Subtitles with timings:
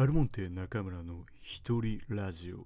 [0.00, 2.64] アルモンテ中村の一人ラジオ。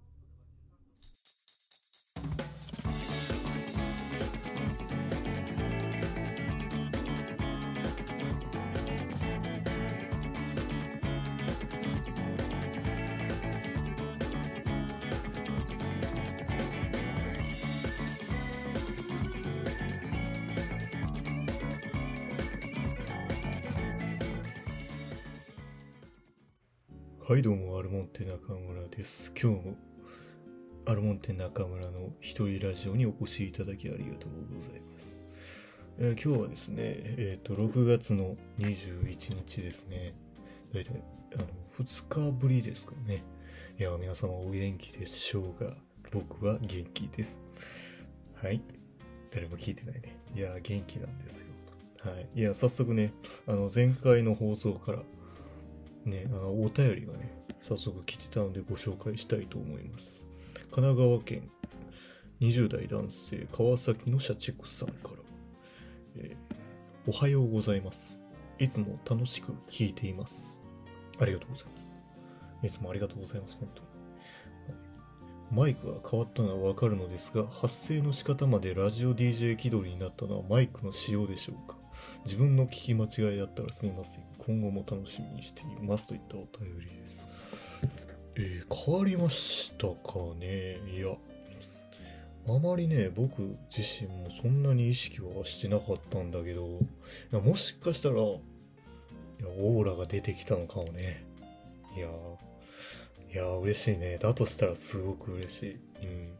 [27.26, 29.32] はいどうもアルモンテ中村です。
[29.32, 29.76] 今日も
[30.84, 35.22] アルモンテ中村の一人ラジオにお越しいただきありがとうございます、
[35.98, 40.12] えー今日はですねえっ、と6月の21日ですね。
[40.74, 41.02] 大体
[41.36, 41.46] あの
[41.82, 43.24] 2日ぶりですかね。
[43.80, 45.72] いや皆様お元気でしょうが
[46.12, 47.40] 僕は元気です。
[48.34, 48.60] はい。
[49.32, 50.18] 誰も聞いてないね。
[50.36, 51.46] いや元気なんですよ。
[52.02, 52.28] はい。
[52.34, 53.14] いや早速ね
[53.46, 54.98] あの前回の放送から
[56.04, 60.26] ね、あのお便りがね、早速来てたのでご紹介したいと思います。
[60.70, 61.50] 神奈川県
[62.40, 65.16] 20代男性川崎の社畜さんから、
[66.16, 66.54] えー
[67.06, 68.18] おはようございます。
[68.58, 70.62] いつも楽しく聞いています。
[71.20, 71.92] ありがとうございます。
[72.62, 73.88] いつもありがとうございます、本当に。
[75.50, 81.76] マイクが変わったのはわかるのですが、発声の仕方までラジオ DJ 気取りになったのはマイクの仕様でしょうか
[82.24, 84.24] 自分の聞き間違いだったらすみません。
[84.46, 87.26] 今後も楽しみにしていますといったお便りです。
[88.36, 91.08] えー変わりましたかねいや、
[92.46, 96.78] あまりね、僕自身もそんなに意識はしてなかったんだけど、い
[97.32, 98.28] やもしかしたら、いや、
[99.58, 101.24] オーラが出てきたのかもね。
[101.96, 104.18] いやー、いや嬉しいね。
[104.18, 105.78] だとしたらすごく嬉しい。
[106.02, 106.32] うん。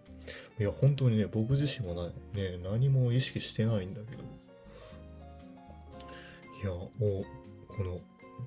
[0.61, 4.23] いや、本当にね、僕自身もないね、何も意識してないんだけど、
[6.63, 7.25] いや、もう、
[7.77, 8.01] この、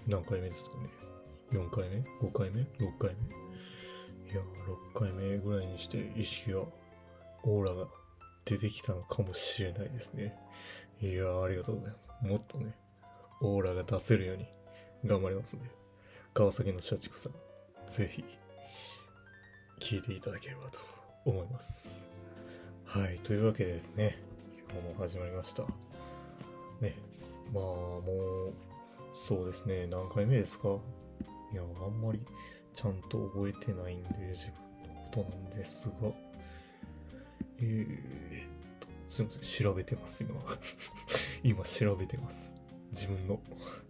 [0.08, 0.90] 何回目ですかね。
[1.52, 1.98] 4回目
[2.28, 4.32] ?5 回目 ?6 回目？
[4.32, 4.42] いや、
[4.96, 6.62] 6回目ぐらいにして意識が、
[7.44, 7.88] オーラが
[8.46, 10.38] 出てきたのかもしれないですね。
[11.02, 12.12] いや、ありがとうございます。
[12.22, 12.74] もっとね、
[13.42, 14.48] オーラが出せるように
[15.06, 15.70] 頑張りますね。
[16.34, 17.34] 川崎の社畜さん、
[17.88, 18.24] ぜひ、
[19.80, 20.80] 聞いていただければと
[21.26, 22.04] 思います。
[22.86, 24.18] はい、というわけでですね、
[24.72, 25.64] 今日も始まりました。
[26.82, 26.96] ね、
[27.54, 28.02] まあも
[28.50, 28.54] う、
[29.20, 30.78] そうですね、何回目ですか？
[31.52, 32.22] いや、あんまり
[32.72, 34.52] ちゃんと覚えてないんで、自
[34.84, 36.12] 分のことなんですが、
[37.58, 37.90] えー、っ
[38.80, 40.40] と、すいません、調べてます、今。
[41.44, 42.54] 今調べてます。
[42.92, 43.40] 自分の、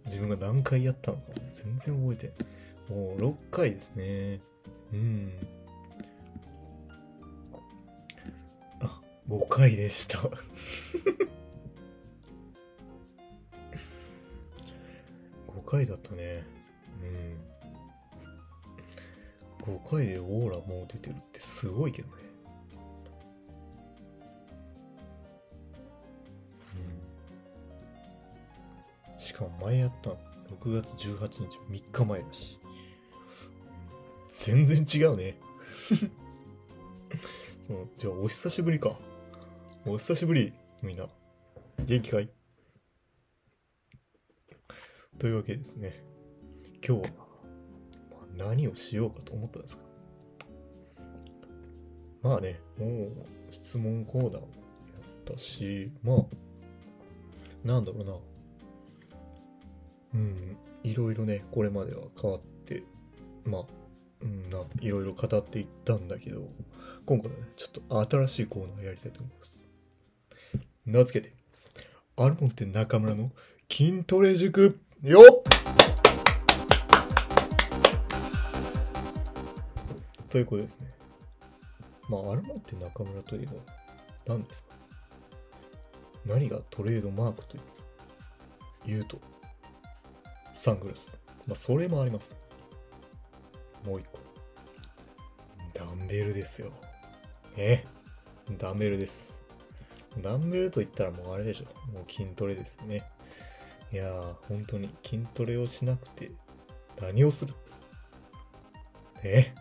[0.06, 1.24] 自分が何回やったのか、
[1.54, 2.96] 全然覚えてない。
[2.98, 4.40] もう6回ですね。
[4.94, 5.32] うん。
[8.80, 10.18] あ、5回でした。
[15.68, 16.44] 回だったね。
[19.66, 19.74] うん。
[19.80, 22.28] 5回でオーラもう出てるってすごいけどね。
[29.18, 30.10] しかも前やった
[30.54, 32.58] 6月18日3日前だし。
[34.30, 35.36] 全然違うね。
[37.66, 38.98] そうじゃあお久しぶりか。
[39.84, 41.06] お久しぶり、みんな。
[41.84, 42.37] 元気かい？
[45.18, 46.04] というわけですね、
[46.86, 47.08] 今日は、
[48.36, 49.82] 何をしようかと思ったんですか？
[52.22, 56.18] まあね、もう質問コーナーをやったし、まあ、
[57.64, 58.12] なんだろうな。
[60.14, 62.84] うん、いろいろね、これまでは変わって、
[63.44, 63.64] まあ、
[64.22, 66.48] うん、ないろいろ語っていったんだけど、
[67.06, 69.60] 今回はね、ちょっと新しいコーナーやりたいと思います。
[70.86, 71.34] 名付けて、
[72.16, 73.32] アルモンテ中村の
[73.68, 75.42] 筋トレ塾よっ
[80.28, 80.88] ということですね。
[82.08, 83.52] まあ、アルモンテ中村といえば
[84.26, 84.70] 何ですか？
[86.26, 87.62] 何がトレードマークという
[88.86, 89.20] 言うと、
[90.52, 91.16] サングラス。
[91.46, 92.36] まあ、それもあります。
[93.86, 94.18] もう一個。
[95.74, 96.72] ダンベルですよ。
[97.56, 97.84] え？
[98.58, 99.40] ダンベルです。
[100.20, 101.66] ダンベルと言ったらもうあれでしょ。
[101.92, 103.08] もう筋トレですよね。
[103.92, 106.30] いやー、本当に筋トレをしなくて
[107.00, 107.54] 何をする？
[109.22, 109.54] え？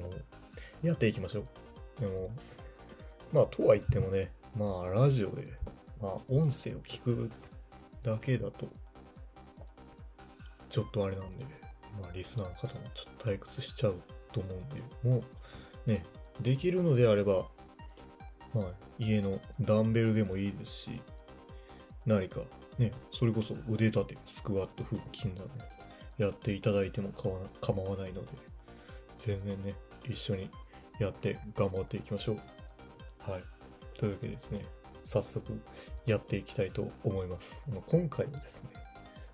[0.00, 1.40] もう、やっていきましょ
[1.98, 2.00] う。
[2.00, 2.30] でも、
[3.32, 5.52] まあ、とは言ってもね、まあ、ラジオで、
[6.00, 7.30] まあ、音声を聞く
[8.02, 8.68] だけだと、
[10.68, 11.44] ちょっとあれなんで、
[12.00, 13.96] まあ、リスナーの方もちょっと退屈しちゃう
[14.32, 15.22] と思うんで、も
[15.86, 16.02] う、ね、
[16.40, 17.46] できるのであれば、
[18.54, 18.64] まあ、
[18.98, 21.00] 家のダンベルでもいいですし、
[22.06, 22.40] 何か
[22.78, 25.48] ね、それこそ腕立て、スクワット、腹筋など、
[26.18, 28.32] やっていただいても構わないので、
[29.18, 29.74] 全然ね、
[30.08, 30.50] 一緒に
[30.98, 32.36] やって頑張っていきましょう。
[33.18, 33.44] はい。
[33.98, 34.62] というわけでですね、
[35.04, 35.60] 早速
[36.06, 37.62] やっていきたいと思います。
[37.68, 38.70] まあ、今回はですね、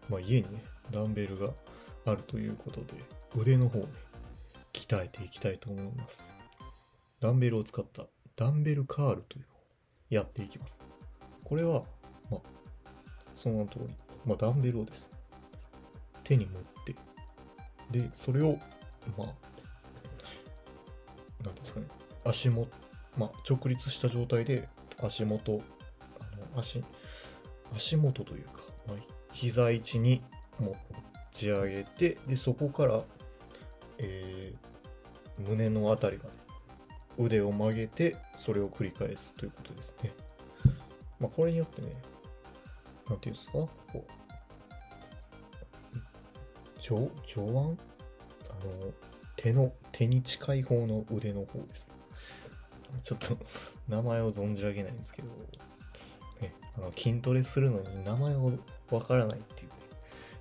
[0.09, 1.53] まあ、家にね、ダンベルが
[2.05, 2.95] あるということで、
[3.37, 3.89] 腕の方をね、
[4.73, 6.37] 鍛えていきたいと思います。
[7.21, 8.07] ダンベルを使った
[8.37, 9.61] ダンベルカールというのを
[10.11, 10.79] やっていきます。
[11.45, 11.83] これは、
[13.37, 13.95] その通り、
[14.25, 15.05] まあ、ダンベルをです。
[15.05, 15.11] ね、
[16.25, 16.97] 手に持って、
[17.91, 18.59] で、それを、
[19.17, 19.27] まあ、
[21.45, 21.87] なんですかね、
[22.25, 22.69] 足元、
[23.17, 24.69] まあ、直立した状態で
[25.01, 25.61] 足元、
[26.19, 26.83] あの足、
[27.77, 28.97] 足元というか、まあ、
[29.33, 30.23] 膝位置に
[30.59, 30.75] 持
[31.31, 33.05] ち上げて、で、そこから、
[33.99, 34.67] えー
[35.39, 36.31] 胸のあたりまで
[37.19, 40.13] 腕を曲げて、それを繰り返すということですね。
[41.19, 41.89] まあ、これによってね、
[43.09, 44.07] なんていうんですか、ここ、
[46.81, 47.79] 上、上腕？
[48.51, 48.93] あの、
[49.37, 51.95] 手の、手に近い方の腕の方です。
[53.03, 53.37] ちょっと、
[53.89, 55.29] 名前を存じ上げないんですけど、
[56.41, 58.53] ね、あの筋トレするのに名前を
[58.91, 59.75] わからないっていうね、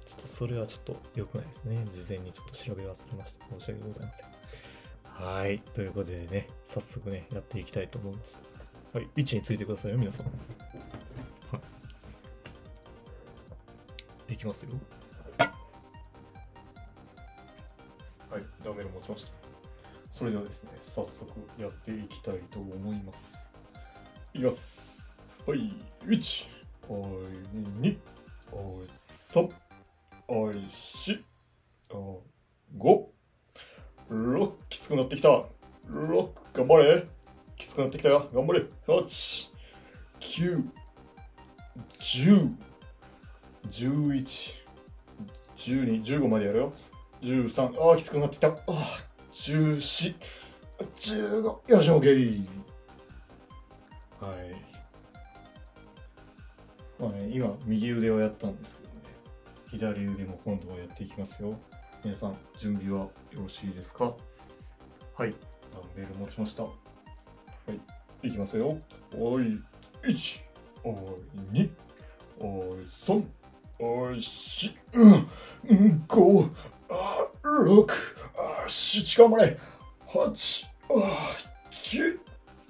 [0.06, 1.86] ちょっとそれはちょっと良くないですね。
[1.92, 3.46] 事前にちょっと調べ忘れました。
[3.60, 4.26] 申し訳ございません。
[5.04, 5.60] はい。
[5.60, 8.42] ということでね、早速ね、やっていきたいと思います。
[8.94, 9.10] はい。
[9.16, 10.26] 位置についてくださいよ、皆さん。
[14.46, 14.70] きますよ。
[18.30, 18.44] はい。
[18.64, 19.32] ダメル持ちました。
[20.12, 23.52] それではですね、早速やっていきたいと思います。
[24.34, 25.18] いきます。
[25.48, 25.74] はい。
[26.06, 26.46] 1、
[26.88, 27.02] はい、
[27.82, 27.98] 2、
[28.52, 31.20] はい、3、はい、4、
[31.90, 32.24] はい、
[32.78, 33.06] 5、
[34.12, 35.30] 6きつくなってきた
[35.90, 37.06] 6頑張れ
[37.56, 39.50] きつくなってきたよ頑張れ8
[40.20, 40.64] 9
[41.98, 42.75] 10
[43.75, 44.54] 11
[45.57, 46.74] 12 15までやるよ。
[47.22, 48.48] 13ああきつくなってきた。
[48.48, 48.86] ああ
[49.33, 50.16] 14
[50.98, 52.48] 15よし OK
[54.22, 54.56] はい。
[56.98, 58.95] まあね今右腕をやったんですけどね。
[59.72, 61.60] 左腕も今度はやっていきますよ。
[62.01, 64.13] 皆さん準備はよろしいですか？
[65.16, 65.36] はい。
[65.74, 66.63] ダンベル持ちました。
[66.63, 66.69] は
[68.24, 68.27] い。
[68.27, 68.77] いきますよ。
[69.18, 69.60] おい。
[70.04, 70.39] 1
[70.86, 70.95] おい。
[71.51, 71.69] 2
[72.39, 72.86] おい。
[72.86, 73.25] 3
[73.80, 74.18] おい。
[74.18, 75.30] 4うん。
[76.07, 76.50] 5
[76.89, 77.88] あ6
[78.38, 79.57] あ7頑張れ
[80.07, 81.36] 8あ
[81.72, 82.19] 9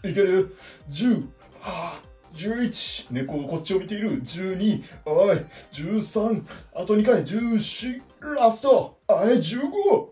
[0.09, 0.55] いける。
[0.89, 1.27] 10
[1.63, 2.01] あ
[2.33, 4.21] 11猫こっちを見ている。
[4.21, 7.23] 12おい13あと2回。
[7.23, 8.01] 14
[8.35, 8.99] ラスト。
[9.07, 10.09] あえ15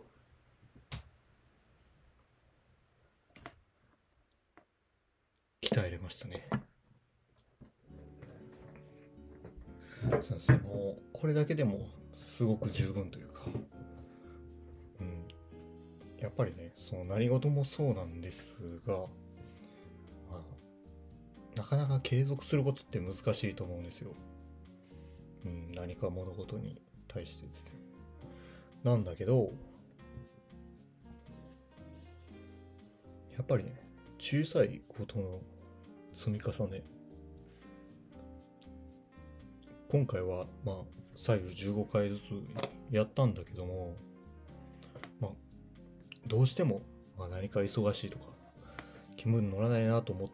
[5.64, 6.48] 鍛えれましたね。
[10.22, 10.60] そうですね。
[10.60, 13.46] もうこれだけでもすごく十分というか。
[15.00, 15.28] うん。
[16.24, 18.56] やっぱりねその何事もそうなんです
[18.88, 18.98] が、
[20.32, 20.40] まあ、
[21.58, 24.14] なかなか継続することって難しいと思うんですよ、
[25.46, 27.80] うん、何か物事に対してですね。
[28.86, 29.52] なんだけど
[33.36, 33.86] やっぱりね
[34.18, 35.42] 小さいことの
[36.14, 36.84] 積み重ね
[39.94, 40.76] 今回はまあ
[41.16, 42.22] 左右15回ずつ
[42.90, 43.96] やったんだけども
[45.22, 45.32] まあ
[46.26, 46.82] どうしても、
[47.16, 48.26] まあ、何か忙しいとか
[49.18, 50.28] 気分乗らないなと思っ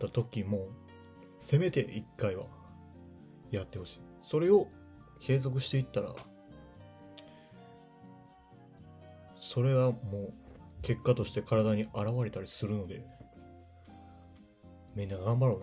[0.00, 0.68] た時も
[1.40, 2.44] せめて1回は
[3.50, 4.00] やってほしい。
[4.22, 4.66] それを
[5.20, 6.14] 継続していったら
[9.36, 9.98] それはも
[10.30, 10.32] う
[10.80, 13.04] 結果として体に現れたりするので
[14.94, 15.56] みんな頑張ろ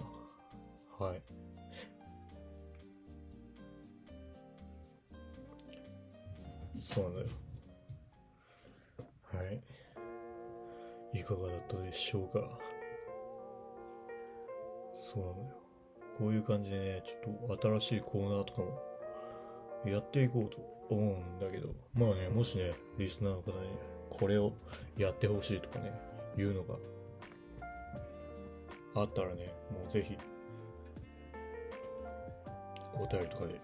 [0.99, 1.07] うな。
[1.07, 1.42] はい。
[6.85, 7.27] そうなのよ。
[9.31, 9.41] は
[11.13, 11.17] い。
[11.17, 12.59] いかがだったでしょうか？
[14.93, 15.55] そうなのよ。
[16.19, 18.81] こういう感じでねちょっと新しいコーナーとかも
[19.85, 20.57] やっていこうと
[20.93, 21.69] 思うんだけど。
[21.93, 23.57] まあねもしねリスナーの方に
[24.09, 24.51] これを
[24.97, 25.93] やってほしいとかね
[26.37, 26.75] いうのが
[28.95, 30.17] あったらねもうぜひ
[32.93, 33.61] お便りとかで、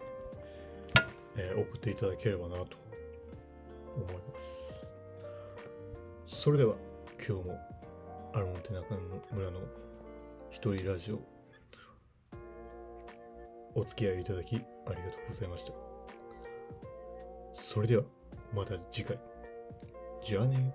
[1.35, 2.77] えー送っていただければなと
[4.03, 4.86] 思います。
[6.25, 6.75] それでは
[7.18, 7.60] 今日も
[8.34, 8.96] アルモンテ中
[9.32, 9.60] 村の
[10.51, 11.20] 一人ラジオ
[13.75, 15.74] お付き合いいただきありがとうございました。
[17.53, 18.03] それでは
[18.53, 19.20] また次回。
[20.22, 20.74] じゃあね